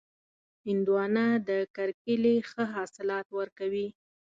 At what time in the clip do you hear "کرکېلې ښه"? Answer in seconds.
1.75-2.63